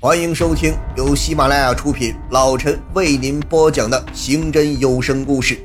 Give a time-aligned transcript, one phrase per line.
[0.00, 5.56] 欢迎收听由喜马拉雅出品，老陈为您播讲的刑侦有声故事《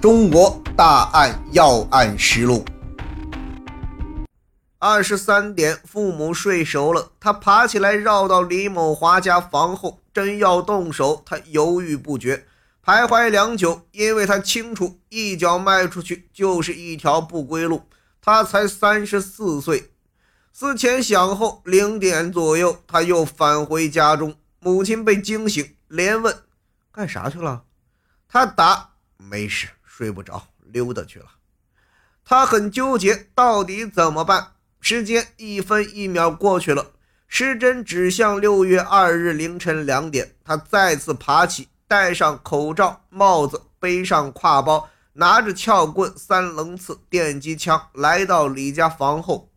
[0.00, 2.64] 中国大案要案实录》。
[4.78, 12.44] 二十三点，父母睡熟了，他爬起来，绕到李某华家房后，真要动手，他犹豫不决，
[12.84, 17.82] 徘徊良久，因为他清楚，一脚迈出去就是一条不归路。
[18.22, 19.89] 他才三十四岁。
[20.52, 24.36] 思前想后，零点左右，他又返回家中。
[24.58, 26.36] 母亲被惊醒，连问
[26.92, 27.64] ：“干啥去了？”
[28.28, 31.26] 他答：“没事，睡不着，溜达去了。”
[32.24, 34.52] 他很纠结，到底怎么办？
[34.80, 36.92] 时间一分一秒过去了，
[37.26, 40.36] 时针指向六月二日凌晨两点。
[40.44, 49.49] 他再次爬起，戴上口罩、帽子，背上挎包，拿着撬棍、三棱刺、电击枪，来到李家房后。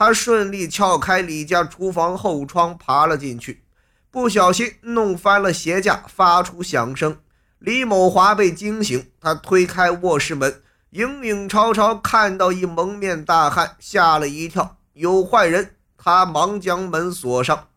[0.00, 3.64] 他顺利撬开李家厨房后窗，爬了进去，
[4.10, 7.18] 不小心弄翻了鞋架，发出响声。
[7.58, 10.62] 李某华被惊醒，他推开卧室门，
[10.92, 15.76] 影影绰绰看到一蒙面大汉，吓了一跳，有坏人！
[15.98, 17.68] 他忙将门锁上。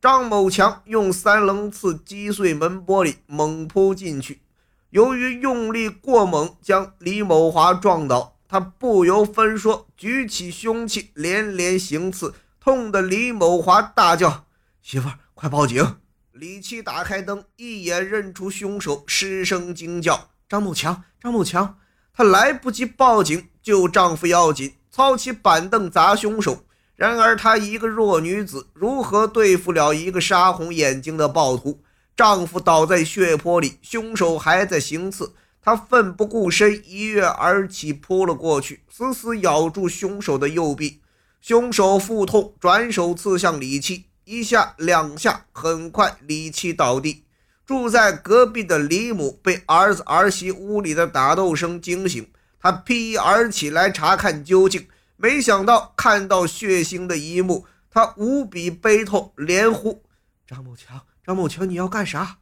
[0.00, 4.42] 张某强用三棱刺击碎门玻璃，猛扑进去，
[4.90, 8.31] 由于用力过猛，将李某华撞倒。
[8.52, 14.44] 他不由分说，举起凶器，连连行刺，痛得李某华大叫
[14.82, 15.96] ：“媳妇儿，快报警！”
[16.32, 21.78] 李七打开灯，一眼认出凶手，失声惊叫：“张某强，张某强！”
[22.12, 26.66] 她来不及报警，救丈夫要紧，操起板凳砸凶手。
[26.94, 31.82] 然而她一个弱女子，如何对付了一个杀红眼睛的暴徒？
[32.14, 35.32] 丈夫倒在血泊里，凶手还在行刺。
[35.64, 41.00] 他奋不顾身，一跃而起，扑了过去，死死咬住凶手的右臂。
[41.40, 47.24] 凶手腹痛，转手刺向李七，一下两下，很快李七倒地。
[47.64, 52.28] 住在隔壁的李母被儿子儿媳屋里的打斗声惊醒，
[52.60, 60.02] 他披衣而起来查看究竟，没想到看到血腥的一幕，他无比悲痛，连呼
[60.44, 62.38] ：“张某强，张某强，你要干啥？”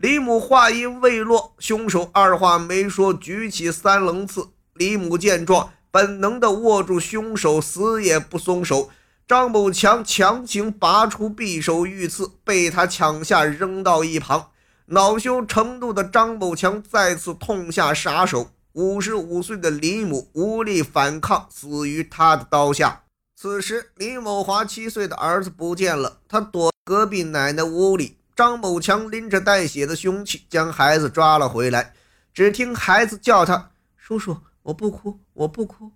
[0.00, 4.50] 李母话音未落，凶手二话没说，举起三棱刺。
[4.74, 8.90] 李母见状，本能地握住凶手，死也不松手。
[9.26, 14.50] 张某强强行拔出匕首欲刺，被他抢下扔到一旁。
[14.86, 18.50] 恼羞成怒的张某强再次痛下杀手。
[18.74, 23.02] 五十五岁的李母无力反抗，死于他的刀下。
[23.34, 28.17] 此时，李某华七岁的儿子不见了，他躲隔壁奶奶屋里。
[28.38, 31.92] 张某强拎着带血的凶器，将孩子抓了回来。
[32.32, 35.90] 只听孩子叫他：“叔叔，我不哭，我不哭。”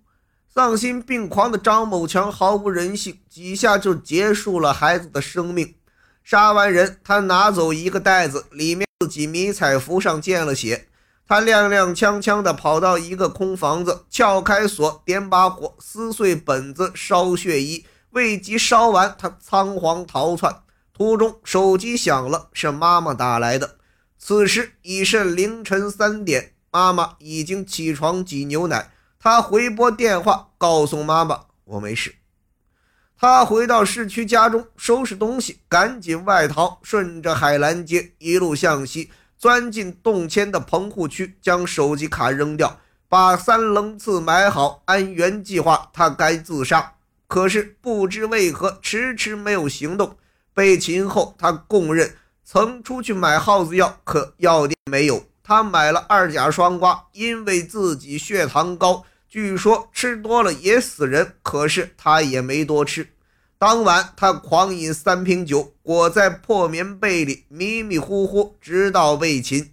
[0.53, 5.75] 丧心病狂的张某强毫无人性，几下就结束了孩子的生命。
[6.21, 10.89] 杀完人，他拿走一个袋子，里面自己迷彩服上溅了血。
[11.25, 17.85] 他踉踉跄跄地跑到一个空房子，撬开锁，点把火，撕碎本子，烧血衣。
[18.09, 20.62] 未及烧完，他仓皇逃窜。
[20.95, 23.77] 途中，手机响了，是妈妈打来的。
[24.19, 28.91] 此时已是凌晨三点，妈妈已经起床挤牛奶。
[29.19, 32.13] 他回拨电话，告诉妈妈：“我没事。”
[33.17, 42.79] 他回到市区家中，收拾东西，赶紧外逃，顺着海兰街一路向西，钻进动迁的棚户区，将手机卡扔掉，
[43.09, 44.83] 把三棱刺埋好。
[44.85, 46.95] 按原计划，他该自杀，
[47.27, 50.17] 可是不知为何，迟迟没有行动。
[50.53, 55.25] 被擒后，他供认曾出去买耗子药，可药店没有。
[55.43, 63.09] 他买了二甲双胍，因为自己血糖高，据说吃多了也死人，可是他也没多吃。
[63.57, 69.71] 当晚，他狂饮三瓶酒，裹在破棉被里，迷迷糊糊，直到被擒。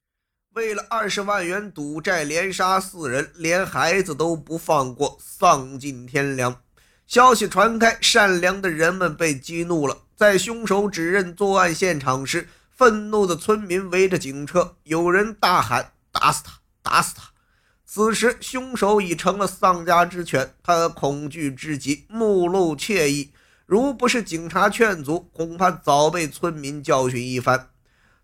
[0.55, 6.57] 为了二十万元赌债，连杀四人，连孩子都不放过，丧尽天良。
[7.07, 9.99] 消息传开，善良的人们被激怒了。
[10.21, 12.47] 在凶手指认作案现场时，
[12.77, 16.61] 愤怒的村民围着警车，有人大喊：“打死他！
[16.83, 17.31] 打死他！”
[17.87, 23.33] 此时，凶手已成了丧家之犬，他恐惧至极，目露怯意。
[23.65, 27.71] 如不是警察劝阻，恐怕早被村民教训一番。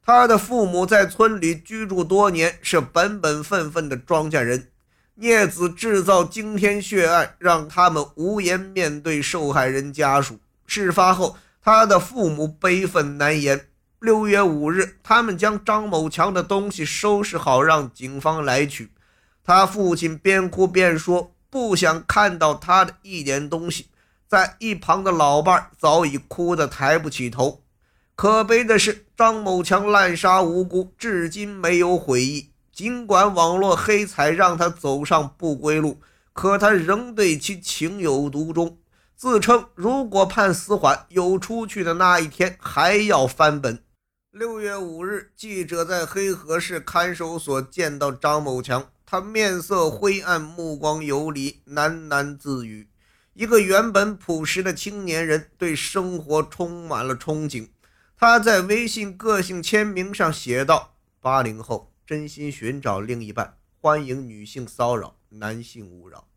[0.05, 4.69] 他的父母在村里居住多年，是本本分分的庄稼人。
[5.15, 10.39] 孽子制造惊天血案，让他们无颜面对受害人家属。
[10.67, 13.67] 事发后，他的父母悲愤难言。
[13.99, 18.93] 六月五日，他们将张某强的东西收拾好，让警方来取。
[19.43, 23.89] 他父亲边哭边说：“不想看到他的一点东西。”
[24.29, 27.65] 在一旁的老伴早已哭得抬不起头。
[28.15, 32.51] 可悲的是，张某强滥杀无辜，至今没有悔意。
[32.73, 35.99] 尽管网络黑彩让他走上不归路，
[36.33, 38.79] 可他仍对其情有独钟，
[39.17, 43.83] 自称如果判死缓，有出去的那一天还要翻本。
[44.31, 52.91] 六月五日，记者在黑河市看守所见到张某强，他面色灰暗，目光游离，喃喃自语。
[53.33, 57.71] 一个原本朴实的青年人，对生活充满了憧憬。
[58.19, 60.93] 他在微信个性签名上写道
[61.23, 66.29] ：“八零后真心寻找另一半，欢迎女性骚扰，男性勿扰。”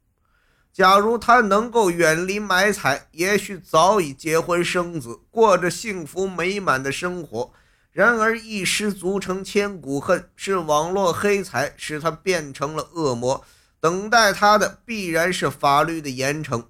[0.79, 7.51] 假如他能够远离买彩，也许早已结婚生子，过着幸福美满的生活。
[7.91, 13.43] 然而一失足成千古恨，是网络黑彩使他变成了恶魔，
[13.81, 16.63] 等待他的必然是法律的严惩。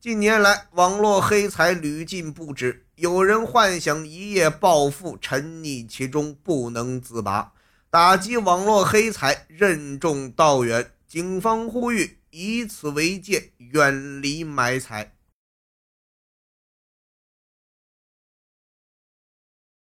[0.00, 7.52] 近年来，网络黑财屡禁不止，有人幻想一夜暴富，沉溺其中不能自拔。
[7.88, 15.14] 打击网络黑财任重道远，警方呼吁以此为戒，远离买财。